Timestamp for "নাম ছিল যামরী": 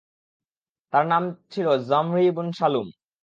1.07-2.23